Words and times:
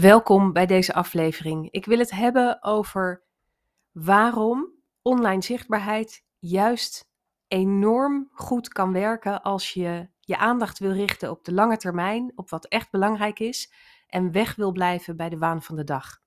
Welkom 0.00 0.52
bij 0.52 0.66
deze 0.66 0.92
aflevering. 0.94 1.68
Ik 1.70 1.84
wil 1.84 1.98
het 1.98 2.10
hebben 2.10 2.62
over 2.62 3.22
waarom 3.92 4.72
online 5.02 5.42
zichtbaarheid 5.42 6.24
juist 6.38 7.08
enorm 7.48 8.28
goed 8.32 8.68
kan 8.68 8.92
werken 8.92 9.42
als 9.42 9.70
je 9.70 10.08
je 10.20 10.36
aandacht 10.36 10.78
wil 10.78 10.92
richten 10.92 11.30
op 11.30 11.44
de 11.44 11.52
lange 11.52 11.76
termijn, 11.76 12.32
op 12.34 12.50
wat 12.50 12.66
echt 12.66 12.90
belangrijk 12.90 13.38
is 13.38 13.72
en 14.06 14.32
weg 14.32 14.54
wil 14.54 14.72
blijven 14.72 15.16
bij 15.16 15.28
de 15.28 15.38
waan 15.38 15.62
van 15.62 15.76
de 15.76 15.84
dag. 15.84 16.20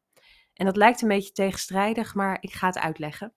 En 0.54 0.66
dat 0.66 0.76
lijkt 0.76 1.02
een 1.02 1.08
beetje 1.08 1.32
tegenstrijdig, 1.32 2.16
maar 2.16 2.38
ik 2.40 2.54
ga 2.54 2.68
het 2.68 2.80
uitleggen. 2.80 3.34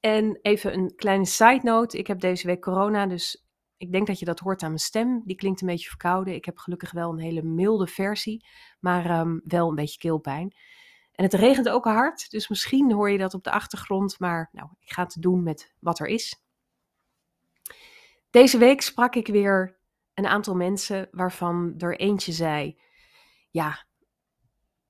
En 0.00 0.38
even 0.42 0.74
een 0.74 0.92
kleine 0.96 1.26
side 1.26 1.60
note. 1.62 1.98
Ik 1.98 2.06
heb 2.06 2.20
deze 2.20 2.46
week 2.46 2.60
corona, 2.60 3.06
dus 3.06 3.47
ik 3.78 3.92
denk 3.92 4.06
dat 4.06 4.18
je 4.18 4.24
dat 4.24 4.38
hoort 4.38 4.62
aan 4.62 4.68
mijn 4.68 4.80
stem. 4.80 5.22
Die 5.24 5.36
klinkt 5.36 5.60
een 5.60 5.66
beetje 5.66 5.88
verkouden. 5.88 6.34
Ik 6.34 6.44
heb 6.44 6.58
gelukkig 6.58 6.90
wel 6.90 7.10
een 7.10 7.18
hele 7.18 7.42
milde 7.42 7.86
versie, 7.86 8.46
maar 8.80 9.04
ehm, 9.04 9.38
wel 9.44 9.68
een 9.68 9.74
beetje 9.74 9.98
keelpijn. 9.98 10.54
En 11.12 11.24
het 11.24 11.34
regent 11.34 11.68
ook 11.68 11.84
hard, 11.84 12.30
dus 12.30 12.48
misschien 12.48 12.92
hoor 12.92 13.10
je 13.10 13.18
dat 13.18 13.34
op 13.34 13.44
de 13.44 13.50
achtergrond. 13.50 14.18
Maar 14.18 14.48
nou, 14.52 14.68
ik 14.80 14.92
ga 14.92 15.02
het 15.02 15.16
doen 15.20 15.42
met 15.42 15.74
wat 15.80 15.98
er 15.98 16.06
is. 16.06 16.42
Deze 18.30 18.58
week 18.58 18.80
sprak 18.80 19.14
ik 19.14 19.26
weer 19.26 19.78
een 20.14 20.26
aantal 20.26 20.54
mensen 20.54 21.08
waarvan 21.10 21.74
er 21.78 21.98
eentje 21.98 22.32
zei: 22.32 22.80
Ja, 23.50 23.86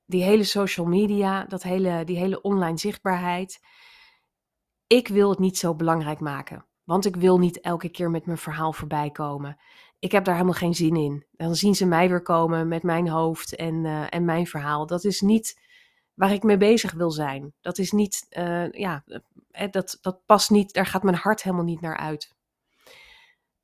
die 0.05 0.23
hele 0.23 0.43
social 0.43 0.85
media, 0.85 1.45
dat 1.45 1.63
hele, 1.63 2.03
die 2.03 2.17
hele 2.17 2.41
online 2.41 2.77
zichtbaarheid. 2.77 3.59
Ik 4.87 5.07
wil 5.07 5.29
het 5.29 5.39
niet 5.39 5.57
zo 5.57 5.75
belangrijk 5.75 6.19
maken. 6.19 6.68
Want 6.89 7.05
ik 7.05 7.15
wil 7.15 7.39
niet 7.39 7.59
elke 7.59 7.89
keer 7.89 8.09
met 8.09 8.25
mijn 8.25 8.37
verhaal 8.37 8.73
voorbij 8.73 9.09
komen. 9.09 9.57
Ik 9.99 10.11
heb 10.11 10.25
daar 10.25 10.33
helemaal 10.33 10.55
geen 10.55 10.75
zin 10.75 10.95
in. 10.95 11.25
Dan 11.31 11.55
zien 11.55 11.75
ze 11.75 11.85
mij 11.85 12.09
weer 12.09 12.21
komen 12.21 12.67
met 12.67 12.83
mijn 12.83 13.07
hoofd 13.07 13.55
en, 13.55 13.73
uh, 13.73 14.05
en 14.09 14.25
mijn 14.25 14.47
verhaal. 14.47 14.85
Dat 14.85 15.03
is 15.03 15.21
niet 15.21 15.59
waar 16.13 16.31
ik 16.31 16.43
mee 16.43 16.57
bezig 16.57 16.93
wil 16.93 17.11
zijn. 17.11 17.53
Dat 17.61 17.77
is 17.77 17.91
niet, 17.91 18.27
uh, 18.29 18.71
ja, 18.71 19.03
eh, 19.51 19.71
dat, 19.71 19.97
dat 20.01 20.25
past 20.25 20.49
niet, 20.49 20.73
daar 20.73 20.85
gaat 20.85 21.03
mijn 21.03 21.15
hart 21.15 21.43
helemaal 21.43 21.65
niet 21.65 21.81
naar 21.81 21.97
uit. 21.97 22.35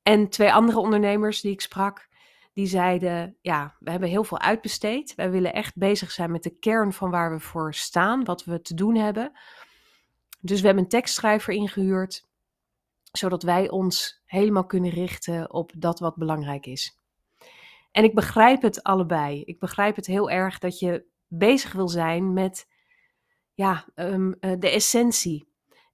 En 0.02 0.28
twee 0.28 0.52
andere 0.52 0.78
ondernemers 0.78 1.40
die 1.40 1.52
ik 1.52 1.60
sprak, 1.60 2.08
die 2.52 2.66
zeiden: 2.66 3.36
Ja, 3.40 3.76
we 3.78 3.90
hebben 3.90 4.08
heel 4.08 4.24
veel 4.24 4.40
uitbesteed. 4.40 5.14
Wij 5.14 5.30
willen 5.30 5.52
echt 5.52 5.76
bezig 5.76 6.10
zijn 6.10 6.30
met 6.30 6.42
de 6.42 6.58
kern 6.58 6.92
van 6.92 7.10
waar 7.10 7.32
we 7.32 7.40
voor 7.40 7.74
staan, 7.74 8.24
wat 8.24 8.44
we 8.44 8.60
te 8.60 8.74
doen 8.74 8.96
hebben. 8.96 9.32
Dus 10.40 10.60
we 10.60 10.66
hebben 10.66 10.84
een 10.84 10.90
tekstschrijver 10.90 11.52
ingehuurd 11.52 12.24
zodat 13.16 13.42
wij 13.42 13.70
ons 13.70 14.22
helemaal 14.24 14.66
kunnen 14.66 14.90
richten 14.90 15.52
op 15.52 15.72
dat 15.76 15.98
wat 15.98 16.16
belangrijk 16.16 16.66
is. 16.66 17.00
En 17.90 18.04
ik 18.04 18.14
begrijp 18.14 18.62
het 18.62 18.82
allebei. 18.82 19.42
Ik 19.42 19.58
begrijp 19.58 19.96
het 19.96 20.06
heel 20.06 20.30
erg 20.30 20.58
dat 20.58 20.78
je 20.78 21.06
bezig 21.28 21.72
wil 21.72 21.88
zijn 21.88 22.32
met 22.32 22.68
ja, 23.54 23.84
um, 23.94 24.36
de 24.40 24.70
essentie. 24.70 25.48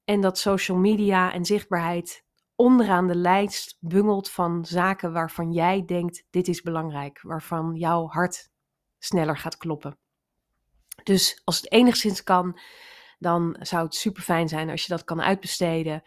En 0.04 0.20
dat 0.20 0.38
social 0.38 0.78
media 0.78 1.32
en 1.32 1.44
zichtbaarheid 1.44 2.24
onderaan 2.54 3.06
de 3.06 3.16
lijst 3.16 3.76
bungelt 3.80 4.30
van 4.30 4.64
zaken 4.64 5.12
waarvan 5.12 5.52
jij 5.52 5.84
denkt: 5.84 6.26
dit 6.30 6.48
is 6.48 6.62
belangrijk, 6.62 7.20
waarvan 7.22 7.74
jouw 7.74 8.06
hart 8.06 8.50
sneller 8.98 9.36
gaat 9.36 9.56
kloppen. 9.56 9.98
Dus 11.02 11.40
als 11.44 11.56
het 11.56 11.72
enigszins 11.72 12.22
kan, 12.22 12.58
dan 13.18 13.56
zou 13.60 13.84
het 13.84 13.94
super 13.94 14.22
fijn 14.22 14.48
zijn 14.48 14.70
als 14.70 14.82
je 14.82 14.88
dat 14.88 15.04
kan 15.04 15.22
uitbesteden 15.22 16.02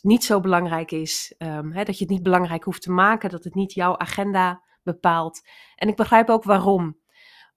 niet 0.00 0.24
zo 0.24 0.40
belangrijk 0.40 0.90
is, 0.90 1.34
um, 1.38 1.72
hè, 1.72 1.84
dat 1.84 1.98
je 1.98 2.04
het 2.04 2.12
niet 2.12 2.22
belangrijk 2.22 2.64
hoeft 2.64 2.82
te 2.82 2.90
maken, 2.90 3.30
dat 3.30 3.44
het 3.44 3.54
niet 3.54 3.72
jouw 3.72 3.98
agenda 3.98 4.62
bepaalt. 4.82 5.48
En 5.74 5.88
ik 5.88 5.96
begrijp 5.96 6.28
ook 6.28 6.44
waarom. 6.44 7.00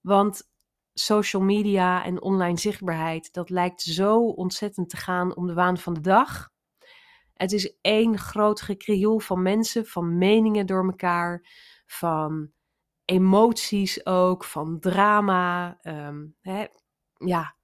Want 0.00 0.50
social 0.92 1.42
media 1.42 2.04
en 2.04 2.22
online 2.22 2.58
zichtbaarheid, 2.58 3.32
dat 3.32 3.50
lijkt 3.50 3.82
zo 3.82 4.18
ontzettend 4.18 4.90
te 4.90 4.96
gaan 4.96 5.36
om 5.36 5.46
de 5.46 5.54
waan 5.54 5.78
van 5.78 5.94
de 5.94 6.00
dag. 6.00 6.50
Het 7.34 7.52
is 7.52 7.76
één 7.80 8.18
groot 8.18 8.60
gekrioel 8.60 9.18
van 9.18 9.42
mensen, 9.42 9.86
van 9.86 10.18
meningen 10.18 10.66
door 10.66 10.84
elkaar, 10.84 11.46
van 11.86 12.50
emoties 13.04 14.06
ook, 14.06 14.44
van 14.44 14.80
drama. 14.80 15.78
Um, 15.82 16.36
hè, 16.40 16.66
ja, 17.16 17.56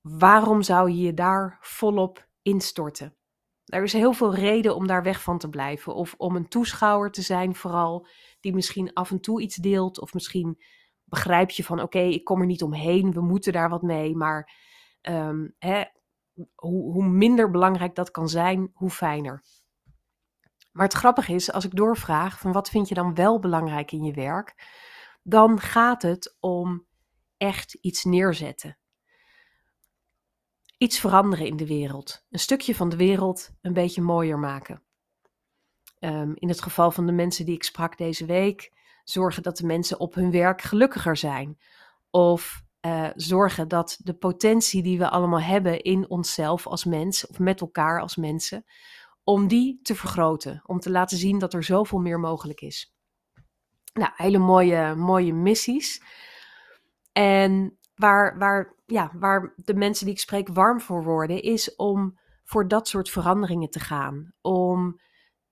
waarom 0.00 0.62
zou 0.62 0.90
je 0.90 0.98
je 0.98 1.14
daar 1.14 1.58
volop 1.60 2.27
instorten. 2.42 3.16
Er 3.64 3.82
is 3.82 3.92
heel 3.92 4.12
veel 4.12 4.34
reden 4.34 4.74
om 4.74 4.86
daar 4.86 5.02
weg 5.02 5.22
van 5.22 5.38
te 5.38 5.48
blijven. 5.48 5.94
Of 5.94 6.14
om 6.16 6.36
een 6.36 6.48
toeschouwer 6.48 7.10
te 7.10 7.22
zijn, 7.22 7.54
vooral 7.54 8.06
die 8.40 8.54
misschien 8.54 8.92
af 8.92 9.10
en 9.10 9.20
toe 9.20 9.40
iets 9.40 9.56
deelt. 9.56 10.00
Of 10.00 10.14
misschien 10.14 10.62
begrijp 11.04 11.50
je 11.50 11.64
van: 11.64 11.82
oké, 11.82 11.98
ik 11.98 12.24
kom 12.24 12.40
er 12.40 12.46
niet 12.46 12.62
omheen, 12.62 13.12
we 13.12 13.20
moeten 13.20 13.52
daar 13.52 13.68
wat 13.68 13.82
mee. 13.82 14.16
Maar 14.16 14.52
um, 15.02 15.54
hè, 15.58 15.84
hoe, 16.54 16.92
hoe 16.92 17.08
minder 17.08 17.50
belangrijk 17.50 17.94
dat 17.94 18.10
kan 18.10 18.28
zijn, 18.28 18.70
hoe 18.74 18.90
fijner. 18.90 19.42
Maar 20.72 20.86
het 20.86 20.96
grappige 20.96 21.32
is, 21.32 21.52
als 21.52 21.64
ik 21.64 21.76
doorvraag 21.76 22.38
van 22.38 22.52
wat 22.52 22.70
vind 22.70 22.88
je 22.88 22.94
dan 22.94 23.14
wel 23.14 23.38
belangrijk 23.38 23.92
in 23.92 24.02
je 24.02 24.12
werk, 24.12 24.54
dan 25.22 25.60
gaat 25.60 26.02
het 26.02 26.36
om 26.40 26.86
echt 27.36 27.74
iets 27.74 28.04
neerzetten 28.04 28.77
iets 30.78 30.98
veranderen 30.98 31.46
in 31.46 31.56
de 31.56 31.66
wereld. 31.66 32.24
Een 32.30 32.38
stukje 32.38 32.74
van 32.74 32.88
de 32.88 32.96
wereld 32.96 33.50
een 33.60 33.72
beetje 33.72 34.02
mooier 34.02 34.38
maken. 34.38 34.82
Um, 36.00 36.32
in 36.34 36.48
het 36.48 36.62
geval 36.62 36.90
van 36.90 37.06
de 37.06 37.12
mensen 37.12 37.44
die 37.44 37.54
ik 37.54 37.62
sprak 37.62 37.96
deze 37.96 38.26
week, 38.26 38.72
zorgen 39.04 39.42
dat 39.42 39.56
de 39.56 39.66
mensen 39.66 40.00
op 40.00 40.14
hun 40.14 40.30
werk 40.30 40.62
gelukkiger 40.62 41.16
zijn. 41.16 41.58
Of 42.10 42.62
uh, 42.86 43.08
zorgen 43.14 43.68
dat 43.68 43.98
de 44.02 44.14
potentie 44.14 44.82
die 44.82 44.98
we 44.98 45.10
allemaal 45.10 45.40
hebben 45.40 45.80
in 45.80 46.10
onszelf 46.10 46.66
als 46.66 46.84
mens, 46.84 47.26
of 47.26 47.38
met 47.38 47.60
elkaar 47.60 48.00
als 48.00 48.16
mensen, 48.16 48.64
om 49.24 49.48
die 49.48 49.78
te 49.82 49.94
vergroten. 49.94 50.62
Om 50.66 50.80
te 50.80 50.90
laten 50.90 51.16
zien 51.16 51.38
dat 51.38 51.54
er 51.54 51.64
zoveel 51.64 51.98
meer 51.98 52.20
mogelijk 52.20 52.60
is. 52.60 52.94
Nou, 53.92 54.10
hele 54.14 54.38
mooie, 54.38 54.94
mooie 54.94 55.34
missies. 55.34 56.02
En 57.12 57.77
waar, 57.98 58.38
waar 58.38 58.74
ja, 58.86 59.10
waar 59.14 59.52
de 59.56 59.74
mensen 59.74 60.04
die 60.04 60.14
ik 60.14 60.20
spreek 60.20 60.48
warm 60.48 60.80
voor 60.80 61.04
worden, 61.04 61.42
is 61.42 61.76
om 61.76 62.18
voor 62.44 62.68
dat 62.68 62.88
soort 62.88 63.10
veranderingen 63.10 63.70
te 63.70 63.80
gaan. 63.80 64.32
Om 64.40 65.00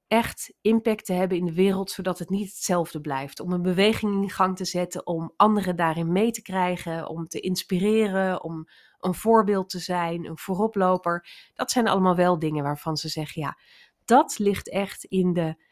echt 0.06 0.54
impact 0.60 1.04
te 1.04 1.12
hebben 1.12 1.38
in 1.38 1.44
de 1.44 1.54
wereld, 1.54 1.90
zodat 1.90 2.18
het 2.18 2.30
niet 2.30 2.48
hetzelfde 2.48 3.00
blijft. 3.00 3.40
Om 3.40 3.52
een 3.52 3.62
beweging 3.62 4.22
in 4.22 4.30
gang 4.30 4.56
te 4.56 4.64
zetten, 4.64 5.06
om 5.06 5.32
anderen 5.36 5.76
daarin 5.76 6.12
mee 6.12 6.30
te 6.30 6.42
krijgen, 6.42 7.08
om 7.08 7.26
te 7.26 7.40
inspireren, 7.40 8.42
om 8.42 8.68
een 8.98 9.14
voorbeeld 9.14 9.70
te 9.70 9.78
zijn, 9.78 10.24
een 10.24 10.38
vooroploper. 10.38 11.28
Dat 11.54 11.70
zijn 11.70 11.88
allemaal 11.88 12.16
wel 12.16 12.38
dingen 12.38 12.62
waarvan 12.62 12.96
ze 12.96 13.08
zeggen, 13.08 13.42
ja, 13.42 13.58
dat 14.04 14.38
ligt 14.38 14.70
echt 14.70 15.04
in 15.04 15.32
de, 15.32 15.62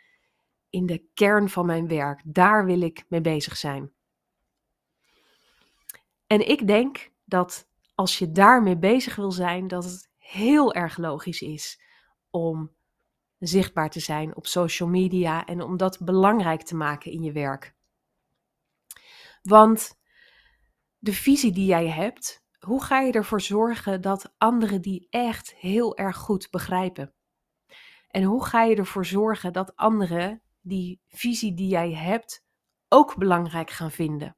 in 0.71 0.87
de 0.87 1.05
kern 1.15 1.49
van 1.49 1.67
mijn 1.67 1.89
werk. 1.89 2.23
Daar 2.25 2.65
wil 2.65 2.81
ik 2.81 3.05
mee 3.09 3.21
bezig 3.21 3.57
zijn. 3.57 3.93
En 6.27 6.49
ik 6.49 6.67
denk 6.67 7.13
dat 7.25 7.69
als 7.95 8.19
je 8.19 8.33
daarmee 8.33 8.79
bezig 8.79 9.17
wil 9.17 9.33
zijn, 9.33 9.69
dat 9.69 9.85
het 9.85 10.11
heel 10.17 10.75
erg 10.75 10.97
logisch 10.97 11.43
is 11.43 11.83
om 12.31 12.75
zichtbaar 13.39 13.91
te 13.91 14.01
zijn 14.01 14.37
op 14.37 14.47
social 14.47 14.89
media 14.89 15.47
en 15.47 15.63
om 15.63 15.77
dat 15.77 16.05
belangrijk 16.05 16.63
te 16.63 16.77
maken 16.77 17.13
in 17.13 17.23
je 17.23 17.33
werk. 17.33 17.75
Want 19.43 19.99
de 20.99 21.13
visie 21.13 21.53
die 21.53 21.67
jij 21.67 21.89
hebt, 21.89 22.45
hoe 22.59 22.83
ga 22.83 23.01
je 23.01 23.13
ervoor 23.13 23.41
zorgen 23.41 24.01
dat 24.01 24.35
anderen 24.39 24.81
die 24.81 25.07
echt 25.11 25.55
heel 25.55 25.97
erg 25.97 26.17
goed 26.17 26.51
begrijpen? 26.51 27.15
En 28.09 28.23
hoe 28.23 28.45
ga 28.45 28.63
je 28.63 28.77
ervoor 28.77 29.07
zorgen 29.07 29.53
dat 29.53 29.77
anderen 29.77 30.43
die 30.61 31.01
visie 31.09 31.55
die 31.55 31.69
jij 31.69 31.93
hebt 31.93 32.45
ook 32.89 33.17
belangrijk 33.17 33.71
gaan 33.71 33.91
vinden? 33.91 34.37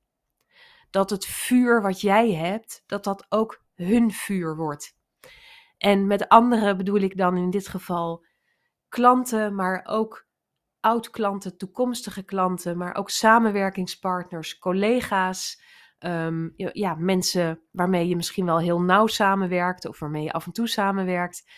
Dat 0.97 1.11
het 1.11 1.27
vuur 1.27 1.83
wat 1.83 2.01
jij 2.01 2.33
hebt, 2.33 2.83
dat 2.87 3.05
dat 3.05 3.27
ook 3.29 3.65
hun 3.75 4.11
vuur 4.11 4.57
wordt. 4.57 4.97
En 5.79 6.07
met 6.07 6.29
anderen 6.29 6.77
bedoel 6.77 7.01
ik 7.01 7.17
dan 7.17 7.37
in 7.37 7.51
dit 7.51 7.69
geval 7.69 8.25
klanten, 8.89 9.55
maar 9.55 9.85
ook 9.89 10.27
oud-klanten, 10.81 11.57
toekomstige 11.57 12.23
klanten, 12.23 12.79
maar 12.79 12.95
ook 12.95 13.11
samenwerkingspartners, 13.11 14.59
collega's, 14.59 15.63
um, 15.99 16.53
ja, 16.57 16.95
mensen 16.95 17.61
waarmee 17.71 18.09
je 18.09 18.17
misschien 18.17 18.47
wel 18.47 18.59
heel 18.59 18.81
nauw 18.81 19.07
samenwerkt 19.07 19.87
of 19.87 19.99
waarmee 19.99 20.23
je 20.23 20.33
af 20.33 20.47
en 20.47 20.53
toe 20.53 20.69
samenwerkt. 20.69 21.51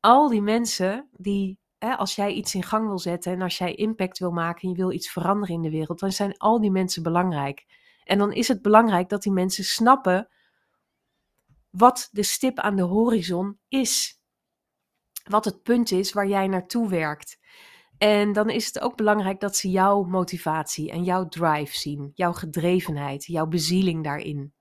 Al 0.00 0.28
die 0.28 0.42
mensen 0.42 1.08
die, 1.12 1.58
hè, 1.78 1.96
als 1.96 2.14
jij 2.14 2.32
iets 2.32 2.54
in 2.54 2.62
gang 2.62 2.86
wil 2.86 2.98
zetten 2.98 3.32
en 3.32 3.42
als 3.42 3.58
jij 3.58 3.74
impact 3.74 4.18
wil 4.18 4.30
maken 4.30 4.62
en 4.62 4.68
je 4.68 4.76
wil 4.76 4.92
iets 4.92 5.10
veranderen 5.10 5.54
in 5.54 5.62
de 5.62 5.70
wereld, 5.70 5.98
dan 5.98 6.12
zijn 6.12 6.36
al 6.36 6.60
die 6.60 6.70
mensen 6.70 7.02
belangrijk. 7.02 7.82
En 8.04 8.18
dan 8.18 8.32
is 8.32 8.48
het 8.48 8.62
belangrijk 8.62 9.08
dat 9.08 9.22
die 9.22 9.32
mensen 9.32 9.64
snappen 9.64 10.28
wat 11.70 12.08
de 12.12 12.22
stip 12.22 12.58
aan 12.58 12.76
de 12.76 12.82
horizon 12.82 13.58
is. 13.68 14.22
Wat 15.24 15.44
het 15.44 15.62
punt 15.62 15.90
is 15.90 16.12
waar 16.12 16.28
jij 16.28 16.46
naartoe 16.46 16.88
werkt. 16.88 17.38
En 17.98 18.32
dan 18.32 18.50
is 18.50 18.66
het 18.66 18.80
ook 18.80 18.96
belangrijk 18.96 19.40
dat 19.40 19.56
ze 19.56 19.70
jouw 19.70 20.02
motivatie 20.02 20.90
en 20.90 21.04
jouw 21.04 21.28
drive 21.28 21.76
zien, 21.76 22.10
jouw 22.14 22.32
gedrevenheid, 22.32 23.24
jouw 23.24 23.46
bezieling 23.46 24.04
daarin. 24.04 24.54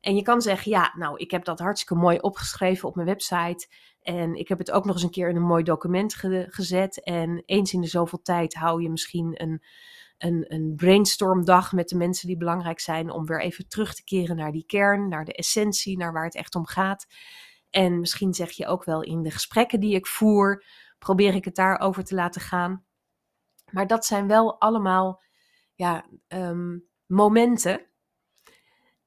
En 0.00 0.16
je 0.16 0.22
kan 0.22 0.42
zeggen, 0.42 0.70
ja, 0.70 0.94
nou, 0.96 1.16
ik 1.16 1.30
heb 1.30 1.44
dat 1.44 1.58
hartstikke 1.58 2.02
mooi 2.02 2.18
opgeschreven 2.18 2.88
op 2.88 2.94
mijn 2.94 3.06
website. 3.06 3.68
En 4.00 4.34
ik 4.34 4.48
heb 4.48 4.58
het 4.58 4.70
ook 4.70 4.84
nog 4.84 4.94
eens 4.94 5.04
een 5.04 5.10
keer 5.10 5.28
in 5.28 5.36
een 5.36 5.42
mooi 5.42 5.62
document 5.62 6.14
gezet. 6.48 7.02
En 7.02 7.42
eens 7.46 7.72
in 7.72 7.80
de 7.80 7.86
zoveel 7.86 8.22
tijd 8.22 8.54
hou 8.54 8.82
je 8.82 8.90
misschien 8.90 9.42
een, 9.42 9.62
een, 10.22 10.44
een 10.48 10.74
brainstormdag 10.76 11.72
met 11.72 11.88
de 11.88 11.96
mensen 11.96 12.26
die 12.26 12.36
belangrijk 12.36 12.80
zijn. 12.80 13.10
Om 13.10 13.26
weer 13.26 13.40
even 13.40 13.68
terug 13.68 13.94
te 13.94 14.04
keren 14.04 14.36
naar 14.36 14.52
die 14.52 14.66
kern, 14.66 15.08
naar 15.08 15.24
de 15.24 15.34
essentie, 15.34 15.96
naar 15.96 16.12
waar 16.12 16.24
het 16.24 16.34
echt 16.34 16.54
om 16.54 16.66
gaat. 16.66 17.06
En 17.70 18.00
misschien 18.00 18.34
zeg 18.34 18.50
je 18.50 18.66
ook 18.66 18.84
wel 18.84 19.02
in 19.02 19.22
de 19.22 19.30
gesprekken 19.30 19.80
die 19.80 19.94
ik 19.94 20.06
voer, 20.06 20.64
probeer 20.98 21.34
ik 21.34 21.44
het 21.44 21.54
daarover 21.54 22.04
te 22.04 22.14
laten 22.14 22.40
gaan. 22.40 22.84
Maar 23.70 23.86
dat 23.86 24.06
zijn 24.06 24.26
wel 24.26 24.60
allemaal 24.60 25.22
ja, 25.74 26.06
ehm, 26.28 26.78
momenten. 27.06 27.86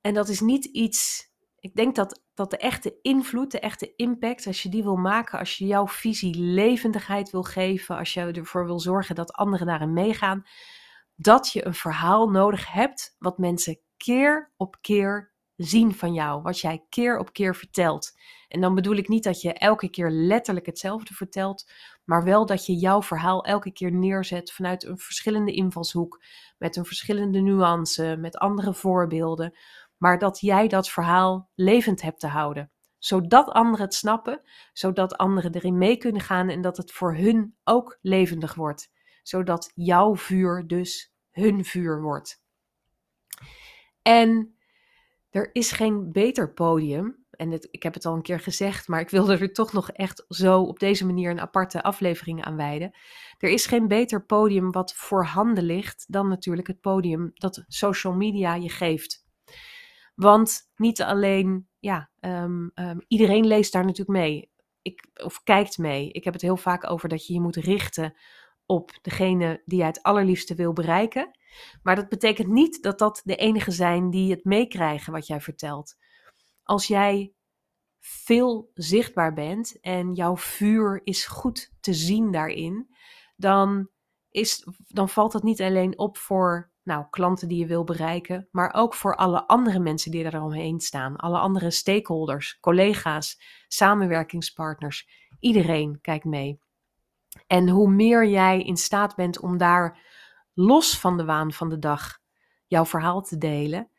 En 0.02 0.14
dat 0.14 0.30
is 0.30 0.40
niet 0.40 0.66
iets. 0.66 1.30
Ik 1.60 1.76
denk 1.76 1.96
dat, 1.96 2.24
dat 2.34 2.50
de 2.50 2.58
echte 2.58 3.00
invloed, 3.02 3.52
de 3.52 3.60
echte 3.60 3.96
impact, 3.96 4.48
als 4.48 4.64
je 4.64 4.70
die 4.70 4.84
wil 4.84 4.96
maken, 4.96 5.40
als 5.40 5.58
je 5.58 5.66
jouw 5.66 5.88
visie 5.88 6.36
levendigheid 6.38 7.30
wil 7.30 7.44
geven, 7.44 7.98
als 7.98 8.14
je 8.14 8.22
ervoor 8.22 8.66
wil 8.66 8.80
zorgen 8.80 9.16
dat 9.16 9.34
anderen 9.34 9.68
daarin 9.68 9.94
meegaan, 9.94 10.46
dat 11.16 11.52
je 11.52 11.66
een 11.66 11.74
verhaal 11.74 12.30
nodig 12.30 12.72
hebt 12.72 13.16
wat 13.20 13.38
mensen 13.38 13.80
keer 13.98 14.54
op 14.58 14.78
keer 14.82 15.34
zien 15.56 15.94
van 15.94 16.14
jou, 16.14 16.42
wat 16.42 16.60
jij 16.60 16.86
keer 16.90 17.18
op 17.18 17.34
keer 17.34 17.56
vertelt. 17.56 18.12
En 18.48 18.62
dan 18.62 18.76
bedoel 18.76 18.96
ik 18.96 19.08
niet 19.08 19.24
dat 19.24 19.42
je 19.42 19.54
elke 19.54 19.90
keer 19.90 20.10
letterlijk 20.10 20.66
hetzelfde 20.66 21.14
vertelt, 21.14 21.72
maar 22.04 22.24
wel 22.24 22.46
dat 22.46 22.66
je 22.66 22.76
jouw 22.76 23.02
verhaal 23.02 23.46
elke 23.46 23.72
keer 23.72 23.92
neerzet 23.92 24.52
vanuit 24.52 24.84
een 24.84 24.98
verschillende 24.98 25.52
invalshoek, 25.52 26.24
met 26.58 26.76
een 26.76 26.86
verschillende 26.86 27.40
nuance, 27.40 28.18
met 28.20 28.38
andere 28.38 28.74
voorbeelden, 28.74 29.58
maar 29.98 30.20
dat 30.20 30.40
jij 30.40 30.68
dat 30.68 30.90
verhaal 30.90 31.50
levend 31.56 32.02
hebt 32.02 32.20
te 32.20 32.28
houden. 32.28 32.72
Zodat 32.98 33.50
anderen 33.50 33.86
het 33.86 33.94
snappen, 33.94 34.42
zodat 34.74 35.18
anderen 35.18 35.54
erin 35.54 35.78
mee 35.78 35.98
kunnen 35.98 36.22
gaan 36.22 36.50
en 36.50 36.62
dat 36.62 36.78
het 36.78 36.92
voor 36.92 37.16
hun 37.16 37.56
ook 37.64 37.98
levendig 38.02 38.54
wordt. 38.54 38.94
Zodat 39.27 39.72
jouw 39.75 40.16
vuur 40.16 40.68
dus 40.68 41.13
hun 41.31 41.66
vuur 41.66 42.01
wordt. 42.01 42.44
En 44.01 44.56
er 45.30 45.50
is 45.54 45.72
geen 45.72 46.12
beter 46.12 46.54
podium. 46.54 47.25
En 47.31 47.72
ik 47.72 47.83
heb 47.83 47.94
het 47.94 48.06
al 48.06 48.16
een 48.16 48.22
keer 48.22 48.39
gezegd, 48.39 48.88
maar 48.88 49.00
ik 49.00 49.10
wilde 49.10 49.38
er 49.38 49.54
toch 49.54 49.74
nog 49.74 49.92
echt 49.92 50.25
zo 50.27 50.62
op 50.62 50.80
deze 50.80 51.06
manier 51.06 51.31
een 51.31 51.39
aparte 51.39 51.83
aflevering 51.83 52.44
aan 52.44 52.56
wijden. 52.56 52.95
Er 53.38 53.50
is 53.50 53.66
geen 53.66 53.88
beter 53.88 54.25
podium 54.25 54.72
wat 54.72 54.94
voorhanden 54.94 55.63
ligt 55.63 56.06
dan 56.07 56.28
natuurlijk 56.28 56.68
het 56.68 56.81
podium 56.81 57.31
dat 57.33 57.63
social 57.68 58.13
media 58.13 58.56
je 58.56 58.69
geeft. 58.69 59.25
Want 60.16 60.71
niet 60.75 61.01
alleen, 61.01 61.68
ja, 61.80 62.10
ehm, 62.19 62.68
ehm, 62.74 63.00
iedereen 63.07 63.48
leest 63.48 63.71
daar 63.71 63.86
natuurlijk 63.86 64.19
mee. 64.19 64.51
Ik, 64.81 65.10
of 65.13 65.44
kijkt 65.44 65.78
mee. 65.78 66.12
Ik 66.12 66.24
heb 66.24 66.33
het 66.33 66.42
heel 66.42 66.57
vaak 66.57 66.89
over 66.89 67.10
dat 67.10 67.28
je 67.28 67.33
je 67.33 67.42
moet 67.42 67.56
richten 67.56 68.16
op 68.66 68.92
degene 69.02 69.62
die 69.66 69.80
je 69.80 69.86
het 69.86 70.04
allerliefste 70.04 70.56
wil 70.56 70.74
bereiken. 70.74 71.38
Maar 71.84 71.96
dat 71.96 72.10
betekent 72.10 72.48
niet 72.48 72.84
dat 72.84 73.00
dat 73.00 73.22
de 73.24 73.36
enige 73.36 73.72
zijn 73.72 74.10
die 74.10 74.32
het 74.32 74.44
meekrijgen 74.44 75.14
wat 75.14 75.28
jij 75.28 75.42
vertelt. 75.42 75.96
Als 76.64 76.88
jij 76.88 77.34
veel 78.00 78.72
zichtbaar 78.74 79.34
bent 79.34 79.80
en 79.80 80.14
jouw 80.14 80.38
vuur 80.38 81.02
is 81.04 81.26
goed 81.26 81.74
te 81.80 81.94
zien 81.94 82.32
daarin, 82.32 82.96
dan, 83.36 83.90
is, 84.30 84.68
dan 84.88 85.10
valt 85.10 85.32
dat 85.32 85.44
niet 85.44 85.62
alleen 85.62 85.98
op 86.00 86.18
voor 86.18 86.74
nou, 86.84 87.06
klanten 87.10 87.48
die 87.48 87.60
je 87.60 87.66
wil 87.66 87.84
bereiken, 87.84 88.48
maar 88.52 88.74
ook 88.74 88.94
voor 88.94 89.16
alle 89.16 89.48
andere 89.48 89.80
mensen 89.80 90.12
die 90.12 90.24
er 90.24 90.42
omheen 90.42 90.80
staan. 90.80 91.16
Alle 91.16 91.38
andere 91.38 91.72
stakeholders, 91.72 92.60
collega's, 92.60 93.42
samenwerkingspartners. 93.68 95.10
Iedereen 95.40 96.02
kijkt 96.02 96.26
mee. 96.26 96.60
En 97.48 97.70
hoe 97.70 97.90
meer 97.90 98.26
jij 98.26 98.62
in 98.62 98.78
staat 98.78 99.16
bent 99.16 99.40
om 99.40 99.58
daar 99.58 100.00
los 100.54 101.00
van 101.00 101.18
de 101.18 101.26
waan 101.26 101.52
van 101.52 101.70
de 101.70 101.80
dag 101.80 102.20
jouw 102.68 102.86
verhaal 102.86 103.22
te 103.22 103.38
delen, 103.38 103.90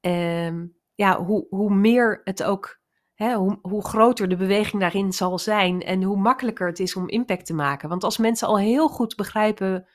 ehm, 0.00 0.66
ja, 0.94 1.24
hoe, 1.24 1.46
hoe 1.50 1.74
meer 1.74 2.20
het 2.24 2.42
ook, 2.42 2.80
hè, 3.14 3.34
hoe, 3.34 3.58
hoe 3.62 3.84
groter 3.84 4.28
de 4.28 4.36
beweging 4.36 4.80
daarin 4.80 5.12
zal 5.12 5.38
zijn 5.38 5.82
en 5.82 6.02
hoe 6.02 6.16
makkelijker 6.16 6.66
het 6.66 6.78
is 6.78 6.96
om 6.96 7.08
impact 7.08 7.46
te 7.46 7.54
maken. 7.54 7.88
Want 7.88 8.04
als 8.04 8.18
mensen 8.18 8.48
al 8.48 8.58
heel 8.58 8.88
goed 8.88 9.16
begrijpen 9.16 9.88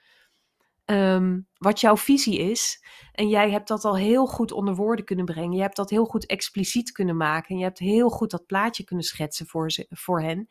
ehm, 0.85 1.39
wat 1.57 1.81
jouw 1.81 1.97
visie 1.97 2.39
is 2.39 2.85
en 3.11 3.29
jij 3.29 3.51
hebt 3.51 3.67
dat 3.67 3.85
al 3.85 3.97
heel 3.97 4.25
goed 4.25 4.51
onder 4.51 4.75
woorden 4.75 5.05
kunnen 5.05 5.25
brengen, 5.25 5.51
je 5.51 5.61
hebt 5.61 5.75
dat 5.75 5.89
heel 5.89 6.05
goed 6.05 6.25
expliciet 6.25 6.91
kunnen 6.91 7.17
maken 7.17 7.49
en 7.49 7.57
je 7.57 7.63
hebt 7.63 7.79
heel 7.79 8.09
goed 8.09 8.31
dat 8.31 8.45
plaatje 8.45 8.83
kunnen 8.83 9.05
schetsen 9.05 9.47
voor, 9.47 9.71
ze, 9.71 9.85
voor 9.89 10.21
hen, 10.21 10.47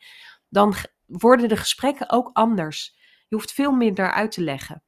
dan 0.49 0.73
worden 1.05 1.49
de 1.49 1.57
gesprekken 1.57 2.09
ook 2.09 2.29
anders. 2.33 2.97
Je 3.27 3.35
hoeft 3.35 3.51
veel 3.51 3.71
minder 3.71 4.11
uit 4.11 4.31
te 4.31 4.41
leggen. 4.41 4.83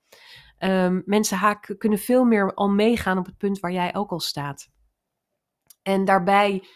Um, 0.60 1.04
mensen 1.06 1.38
haken, 1.38 1.78
kunnen 1.78 2.00
veel 2.00 2.24
meer 2.24 2.54
al 2.54 2.70
meegaan 2.70 3.18
op 3.18 3.26
het 3.26 3.38
punt 3.38 3.60
waar 3.60 3.72
jij 3.72 3.96
ook 3.96 4.12
al 4.12 4.20
staat. 4.20 4.70
En 5.82 6.06
daarbij 6.06 6.68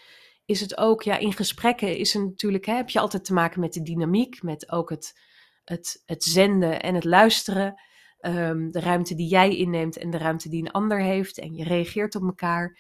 is 0.46 0.62
het 0.62 0.78
ook, 0.78 1.04
ja, 1.04 1.18
in 1.18 1.34
gesprekken 1.34 1.98
is 1.98 2.14
natuurlijk, 2.14 2.66
hè, 2.66 2.74
heb 2.74 2.90
je 2.90 3.00
altijd 3.00 3.26
te 3.26 3.34
maken 3.34 3.60
met 3.60 3.74
de 3.74 3.82
dynamiek, 3.82 4.44
met 4.44 4.72
ook 4.72 4.90
het, 4.90 5.20
het, 5.64 6.04
het 6.06 6.24
zenden 6.24 6.82
en 6.82 6.96
het 6.96 7.04
luisteren. 7.04 7.82
Um, 8.22 8.72
de 8.72 8.80
ruimte 8.80 9.16
die 9.16 9.28
jij 9.28 9.56
inneemt 9.56 9.98
en 9.98 10.10
de 10.10 10.18
ruimte 10.18 10.50
die 10.50 10.62
een 10.62 10.72
ander 10.72 11.02
heeft. 11.02 11.38
En 11.38 11.54
je 11.54 11.64
reageert 11.64 12.16
op 12.16 12.24
elkaar. 12.24 12.80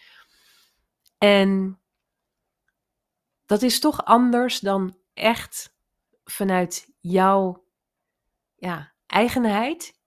En 1.17 1.79
dat 3.45 3.61
is 3.61 3.79
toch 3.79 4.05
anders 4.05 4.59
dan 4.59 4.97
echt 5.13 5.77
vanuit 6.31 6.93
jouw 6.99 7.63
ja, 8.55 8.93
eigenheid 9.05 9.97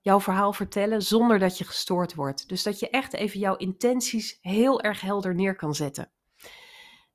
jouw 0.00 0.20
verhaal 0.20 0.52
vertellen 0.52 1.02
zonder 1.02 1.38
dat 1.38 1.58
je 1.58 1.64
gestoord 1.64 2.14
wordt. 2.14 2.48
Dus 2.48 2.62
dat 2.62 2.78
je 2.78 2.90
echt 2.90 3.12
even 3.12 3.40
jouw 3.40 3.56
intenties 3.56 4.38
heel 4.40 4.80
erg 4.80 5.00
helder 5.00 5.34
neer 5.34 5.56
kan 5.56 5.74
zetten. 5.74 6.10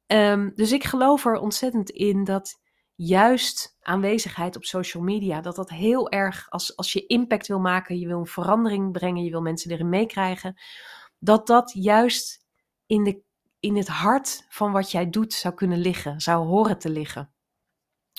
Um, 0.08 0.52
dus 0.56 0.72
ik 0.72 0.84
geloof 0.84 1.26
er 1.26 1.40
ontzettend 1.40 1.90
in 1.90 2.24
dat 2.24 2.62
juist 2.96 3.78
aanwezigheid 3.80 4.56
op 4.56 4.64
social 4.64 5.04
media, 5.04 5.42
dat 5.42 5.56
dat 5.56 5.70
heel 5.70 6.10
erg, 6.10 6.50
als, 6.50 6.76
als 6.76 6.94
je 6.94 7.06
impact 7.06 7.48
wil 7.48 7.60
maken, 7.60 8.00
je 8.00 8.08
wil 8.08 8.20
een 8.20 8.26
verandering 8.26 8.92
brengen, 8.92 9.24
je 9.24 9.32
wil 9.32 9.42
mensen 9.42 9.72
erin 9.72 9.90
meekrijgen, 9.90 10.62
dat 11.20 11.48
dat 11.48 11.72
juist 11.74 12.46
in, 12.86 13.04
de, 13.04 13.22
in 13.60 13.76
het 13.78 13.88
hart 13.88 14.46
van 14.50 14.72
wat 14.72 14.92
jij 14.92 15.10
doet 15.10 15.34
zou 15.34 15.54
kunnen 15.54 15.78
liggen, 15.78 16.20
zou 16.20 16.46
horen 16.46 16.78
te 16.78 16.90
liggen. 16.90 17.35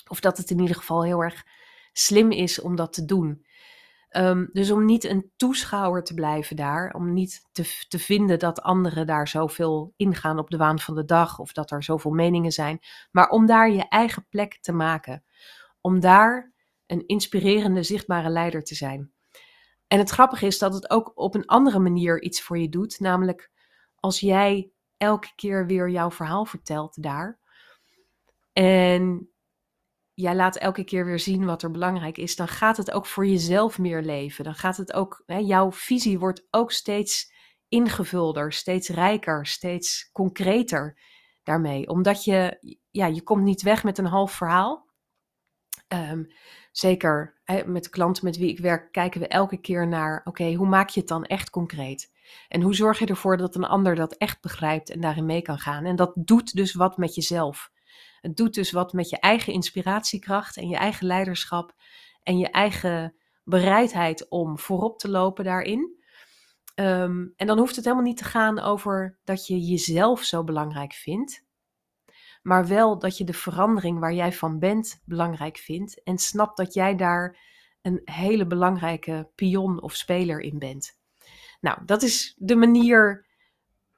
Of 0.09 0.19
dat 0.19 0.37
het 0.37 0.49
in 0.49 0.59
ieder 0.59 0.75
geval 0.75 1.03
heel 1.03 1.23
erg 1.23 1.45
slim 1.93 2.31
is 2.31 2.61
om 2.61 2.75
dat 2.75 2.93
te 2.93 3.05
doen. 3.05 3.45
Ehm, 4.09 4.45
dus 4.51 4.71
om 4.71 4.85
niet 4.85 5.03
een 5.03 5.31
toeschouwer 5.35 6.03
te 6.03 6.13
blijven 6.13 6.55
daar, 6.55 6.93
om 6.93 7.13
niet 7.13 7.47
te, 7.51 7.85
te 7.87 7.99
vinden 7.99 8.39
dat 8.39 8.61
anderen 8.61 9.07
daar 9.07 9.27
zoveel 9.27 9.93
ingaan 9.95 10.39
op 10.39 10.49
de 10.49 10.57
waan 10.57 10.79
van 10.79 10.95
de 10.95 11.05
dag 11.05 11.39
of 11.39 11.51
dat 11.51 11.71
er 11.71 11.83
zoveel 11.83 12.11
meningen 12.11 12.51
zijn, 12.51 12.79
maar 13.11 13.29
om 13.29 13.45
daar 13.45 13.71
je 13.71 13.87
eigen 13.87 14.25
plek 14.29 14.57
te 14.61 14.71
maken. 14.71 15.23
Om 15.81 15.99
daar 15.99 16.53
een 16.85 17.05
inspirerende, 17.05 17.83
zichtbare 17.83 18.29
leider 18.29 18.63
te 18.63 18.75
zijn. 18.75 19.11
En 19.87 19.97
het 19.99 20.09
grappige 20.09 20.45
is 20.45 20.57
dat 20.57 20.73
het 20.73 20.89
ook 20.89 21.11
op 21.15 21.35
een 21.35 21.45
andere 21.45 21.79
manier 21.79 22.21
iets 22.21 22.41
voor 22.41 22.57
je 22.57 22.69
doet, 22.69 22.99
namelijk 22.99 23.51
als 23.95 24.19
jij 24.19 24.71
elke 24.97 25.31
keer 25.35 25.67
weer 25.67 25.89
jouw 25.89 26.11
verhaal 26.11 26.45
vertelt 26.45 27.03
daar. 27.03 27.39
En 28.53 29.29
jij 30.17 30.35
laat 30.35 30.55
elke 30.55 30.83
keer 30.83 31.05
weer 31.05 31.19
zien 31.19 31.45
wat 31.45 31.63
er 31.63 31.71
belangrijk 31.71 32.17
is, 32.17 32.35
dan 32.35 32.47
gaat 32.47 32.77
het 32.77 32.91
ook 32.91 33.05
voor 33.05 33.27
jezelf 33.27 33.79
meer 33.79 34.01
leven. 34.01 34.43
Dan 34.43 34.55
gaat 34.55 34.77
het 34.77 34.93
ook, 34.93 35.23
hè, 35.25 35.37
jouw 35.37 35.71
visie 35.71 36.19
wordt 36.19 36.47
ook 36.51 36.71
steeds 36.71 37.31
ingevulder, 37.67 38.53
steeds 38.53 38.89
rijker, 38.89 39.45
steeds 39.45 40.09
concreter 40.11 40.99
daarmee. 41.43 41.87
Omdat 41.87 42.23
je, 42.23 42.57
ja, 42.91 43.05
je 43.05 43.21
komt 43.21 43.43
niet 43.43 43.61
weg 43.61 43.83
met 43.83 43.97
een 43.97 44.05
half 44.05 44.31
verhaal. 44.31 44.85
Um, 45.93 46.27
zeker 46.71 47.39
hè, 47.43 47.65
met 47.65 47.83
de 47.83 47.89
klanten 47.89 48.25
met 48.25 48.37
wie 48.37 48.49
ik 48.49 48.59
werk, 48.59 48.91
kijken 48.91 49.21
we 49.21 49.27
elke 49.27 49.57
keer 49.57 49.87
naar, 49.87 50.21
oké, 50.23 50.53
hoe 50.53 50.67
maak 50.67 50.89
je 50.89 50.99
het 50.99 51.09
dan 51.09 51.25
echt 51.25 51.49
concreet? 51.49 52.11
En 52.47 52.61
hoe 52.61 52.75
zorg 52.75 52.99
je 52.99 53.05
ervoor 53.05 53.37
dat 53.37 53.55
een 53.55 53.63
ander 53.63 53.95
dat 53.95 54.13
echt 54.13 54.41
begrijpt 54.41 54.89
en 54.89 55.01
daarin 55.01 55.25
mee 55.25 55.41
kan 55.41 55.59
gaan? 55.59 55.85
En 55.85 55.95
dat 55.95 56.11
doet 56.15 56.55
dus 56.55 56.73
wat 56.73 56.97
met 56.97 57.15
jezelf. 57.15 57.71
Het 58.21 58.37
doet 58.37 58.53
dus 58.53 58.71
wat 58.71 58.93
met 58.93 59.09
je 59.09 59.19
eigen 59.19 59.53
inspiratiekracht 59.53 60.57
en 60.57 60.67
je 60.67 60.77
eigen 60.77 61.07
leiderschap 61.07 61.73
en 62.23 62.37
je 62.37 62.49
eigen 62.49 63.15
bereidheid 63.43 64.29
om 64.29 64.59
voorop 64.59 64.99
te 64.99 65.09
lopen 65.09 65.43
daarin. 65.43 65.95
Um, 66.75 67.33
en 67.35 67.47
dan 67.47 67.57
hoeft 67.57 67.75
het 67.75 67.85
helemaal 67.85 68.05
niet 68.05 68.17
te 68.17 68.23
gaan 68.23 68.59
over 68.59 69.17
dat 69.23 69.47
je 69.47 69.59
jezelf 69.59 70.23
zo 70.23 70.43
belangrijk 70.43 70.93
vindt, 70.93 71.45
maar 72.41 72.67
wel 72.67 72.99
dat 72.99 73.17
je 73.17 73.23
de 73.23 73.33
verandering 73.33 73.99
waar 73.99 74.13
jij 74.13 74.33
van 74.33 74.59
bent 74.59 75.01
belangrijk 75.05 75.57
vindt 75.57 76.03
en 76.03 76.17
snapt 76.17 76.57
dat 76.57 76.73
jij 76.73 76.95
daar 76.95 77.37
een 77.81 78.01
hele 78.03 78.47
belangrijke 78.47 79.29
pion 79.35 79.81
of 79.81 79.95
speler 79.95 80.39
in 80.39 80.59
bent. 80.59 80.97
Nou, 81.59 81.85
dat 81.85 82.01
is 82.01 82.35
de 82.37 82.55
manier 82.55 83.25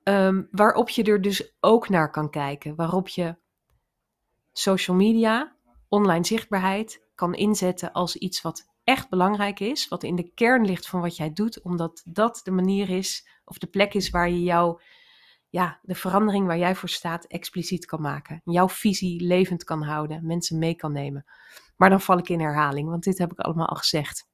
um, 0.04 0.48
waarop 0.52 0.90
je 0.90 1.04
er 1.04 1.22
dus 1.22 1.56
ook 1.60 1.90
naar 1.90 2.12
kan 2.12 2.30
kijken. 2.30 2.76
Waarop 2.76 3.08
je 3.08 3.36
social 4.60 4.98
media, 4.98 5.56
online 5.88 6.26
zichtbaarheid 6.26 7.08
kan 7.16 7.36
inzetten 7.36 7.92
als 7.92 8.16
iets 8.16 8.42
wat 8.42 8.68
echt 8.84 9.10
belangrijk 9.10 9.60
is, 9.60 9.88
wat 9.88 10.04
in 10.04 10.16
de 10.16 10.32
kern 10.34 10.66
ligt 10.66 10.88
van 10.88 11.02
wat 11.02 11.16
jij 11.16 11.34
doet, 11.34 11.62
omdat 11.62 12.02
dat 12.06 12.42
de 12.44 12.52
manier 12.52 12.90
is 12.90 13.28
of 13.46 13.58
de 13.58 13.68
plek 13.68 13.94
is 13.94 14.10
waar 14.10 14.30
je 14.30 14.44
jouw 14.44 14.80
ja, 15.50 15.80
de 15.82 15.96
verandering 15.96 16.46
waar 16.46 16.58
jij 16.58 16.76
voor 16.76 16.90
staat 16.90 17.26
expliciet 17.26 17.86
kan 17.86 18.02
maken. 18.02 18.42
Jouw 18.44 18.70
visie 18.70 19.22
levend 19.22 19.64
kan 19.64 19.84
houden, 19.84 20.26
mensen 20.26 20.58
mee 20.58 20.76
kan 20.76 20.92
nemen. 20.92 21.26
Maar 21.78 21.90
dan 21.90 22.02
val 22.02 22.18
ik 22.18 22.30
in 22.30 22.40
herhaling, 22.40 22.90
want 22.90 23.04
dit 23.04 23.18
heb 23.18 23.32
ik 23.32 23.40
allemaal 23.40 23.68
al 23.68 23.76
gezegd. 23.76 24.28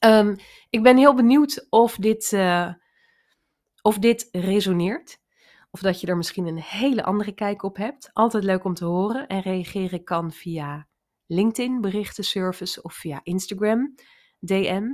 Um, 0.00 0.36
ik 0.70 0.82
ben 0.82 0.96
heel 0.96 1.14
benieuwd 1.14 1.66
of 1.70 1.96
dit, 1.96 2.32
uh, 2.32 2.72
of 3.82 3.98
dit 3.98 4.28
resoneert. 4.32 5.20
Of 5.78 5.84
dat 5.84 6.00
je 6.00 6.06
er 6.06 6.16
misschien 6.16 6.46
een 6.46 6.60
hele 6.60 7.04
andere 7.04 7.32
kijk 7.32 7.62
op 7.62 7.76
hebt. 7.76 8.10
Altijd 8.12 8.44
leuk 8.44 8.64
om 8.64 8.74
te 8.74 8.84
horen. 8.84 9.26
En 9.26 9.40
reageren 9.40 10.04
kan 10.04 10.32
via 10.32 10.88
LinkedIn, 11.26 11.80
berichtenservice 11.80 12.82
of 12.82 12.94
via 12.94 13.20
Instagram, 13.22 13.94
DM. 14.38 14.84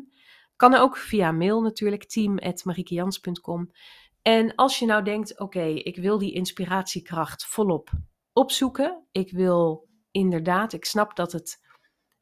Kan 0.56 0.74
ook 0.74 0.96
via 0.96 1.32
mail 1.32 1.60
natuurlijk, 1.60 2.04
team.mariekejans.com. 2.04 3.70
En 4.22 4.54
als 4.54 4.78
je 4.78 4.86
nou 4.86 5.04
denkt, 5.04 5.40
oké, 5.40 5.64
ik 5.64 5.96
wil 5.96 6.18
die 6.18 6.32
inspiratiekracht 6.32 7.46
volop 7.46 7.90
opzoeken. 8.32 9.06
Ik 9.12 9.30
wil 9.30 9.88
inderdaad, 10.10 10.72
ik 10.72 10.84
snap 10.84 11.16
dat 11.16 11.32
het, 11.32 11.60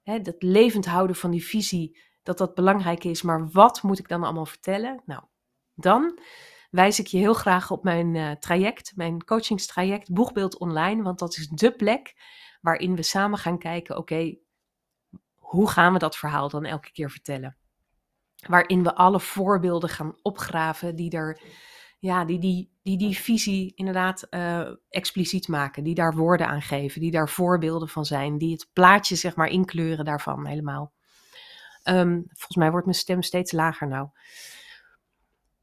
hè, 0.02 0.20
dat 0.20 0.42
levend 0.42 0.86
houden 0.86 1.16
van 1.16 1.30
die 1.30 1.44
visie, 1.44 1.98
dat 2.22 2.38
dat 2.38 2.54
belangrijk 2.54 3.04
is. 3.04 3.22
Maar 3.22 3.50
wat 3.50 3.82
moet 3.82 3.98
ik 3.98 4.08
dan 4.08 4.24
allemaal 4.24 4.46
vertellen? 4.46 5.02
Nou, 5.04 5.22
dan 5.74 6.18
wijs 6.72 6.98
ik 6.98 7.06
je 7.06 7.18
heel 7.18 7.34
graag 7.34 7.70
op 7.70 7.84
mijn 7.84 8.14
uh, 8.14 8.30
traject, 8.30 8.92
mijn 8.96 9.24
coachingstraject 9.24 10.12
Boegbeeld 10.12 10.58
Online. 10.58 11.02
Want 11.02 11.18
dat 11.18 11.36
is 11.36 11.48
de 11.48 11.72
plek 11.72 12.14
waarin 12.60 12.96
we 12.96 13.02
samen 13.02 13.38
gaan 13.38 13.58
kijken, 13.58 13.96
oké, 13.96 14.36
hoe 15.36 15.70
gaan 15.70 15.92
we 15.92 15.98
dat 15.98 16.16
verhaal 16.16 16.48
dan 16.48 16.64
elke 16.64 16.92
keer 16.92 17.10
vertellen? 17.10 17.56
Waarin 18.46 18.82
we 18.82 18.94
alle 18.94 19.20
voorbeelden 19.20 19.88
gaan 19.88 20.14
opgraven 20.22 20.96
die 20.96 21.10
er 21.10 21.40
ja, 21.98 22.24
die, 22.24 22.38
die, 22.38 22.70
die 22.82 22.98
die 22.98 23.18
visie 23.18 23.72
inderdaad 23.74 24.26
uh, 24.30 24.68
expliciet 24.88 25.48
maken, 25.48 25.84
die 25.84 25.94
daar 25.94 26.14
woorden 26.14 26.46
aan 26.46 26.62
geven, 26.62 27.00
die 27.00 27.10
daar 27.10 27.28
voorbeelden 27.28 27.88
van 27.88 28.04
zijn, 28.04 28.38
die 28.38 28.52
het 28.52 28.68
plaatje 28.72 29.14
zeg 29.16 29.36
maar 29.36 29.48
inkleuren 29.48 30.04
daarvan 30.04 30.46
helemaal. 30.46 30.92
Um, 31.84 32.24
volgens 32.26 32.56
mij 32.56 32.70
wordt 32.70 32.86
mijn 32.86 32.98
stem 32.98 33.22
steeds 33.22 33.52
lager 33.52 33.88
nou. 33.88 34.08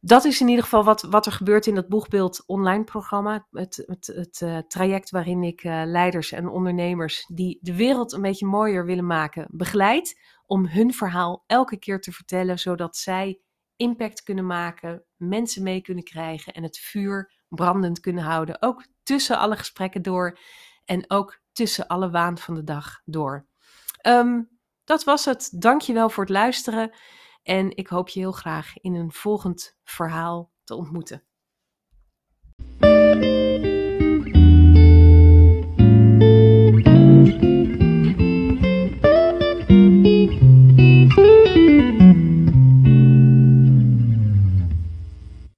Dat 0.01 0.25
is 0.25 0.41
in 0.41 0.47
ieder 0.47 0.63
geval 0.63 0.83
wat, 0.83 1.01
wat 1.01 1.25
er 1.25 1.31
gebeurt 1.31 1.67
in 1.67 1.75
dat 1.75 1.87
Boegbeeld 1.87 2.43
online 2.45 2.83
programma. 2.83 3.47
Het, 3.51 3.83
het, 3.85 4.07
het 4.07 4.41
uh, 4.43 4.57
traject 4.57 5.09
waarin 5.09 5.43
ik 5.43 5.63
uh, 5.63 5.81
leiders 5.85 6.31
en 6.31 6.47
ondernemers 6.47 7.25
die 7.33 7.57
de 7.61 7.75
wereld 7.75 8.11
een 8.11 8.21
beetje 8.21 8.45
mooier 8.45 8.85
willen 8.85 9.05
maken, 9.05 9.47
begeleid 9.51 10.19
om 10.45 10.67
hun 10.67 10.93
verhaal 10.93 11.43
elke 11.47 11.77
keer 11.77 12.01
te 12.01 12.11
vertellen, 12.11 12.59
zodat 12.59 12.97
zij 12.97 13.41
impact 13.75 14.23
kunnen 14.23 14.45
maken, 14.45 15.03
mensen 15.15 15.63
mee 15.63 15.81
kunnen 15.81 16.03
krijgen 16.03 16.53
en 16.53 16.63
het 16.63 16.77
vuur 16.77 17.33
brandend 17.47 17.99
kunnen 17.99 18.23
houden. 18.23 18.61
Ook 18.61 18.85
tussen 19.03 19.37
alle 19.37 19.55
gesprekken 19.55 20.01
door 20.01 20.39
en 20.85 21.03
ook 21.07 21.41
tussen 21.51 21.87
alle 21.87 22.09
waan 22.09 22.37
van 22.37 22.53
de 22.53 22.63
dag 22.63 23.01
door. 23.05 23.47
Um, 24.07 24.49
dat 24.83 25.03
was 25.03 25.25
het. 25.25 25.49
Dankjewel 25.61 26.09
voor 26.09 26.23
het 26.23 26.33
luisteren. 26.33 26.91
En 27.49 27.75
ik 27.75 27.87
hoop 27.87 28.09
je 28.09 28.19
heel 28.19 28.31
graag 28.31 28.79
in 28.79 28.93
een 28.93 29.11
volgend 29.11 29.77
verhaal 29.83 30.51
te 30.63 30.75
ontmoeten. 30.75 31.23